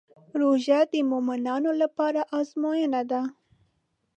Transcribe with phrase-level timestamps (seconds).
[0.39, 3.21] روژه د مؤمنانو لپاره ازموینه ده.